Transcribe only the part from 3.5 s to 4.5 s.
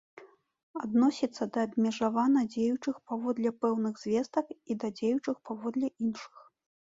пэўных звестак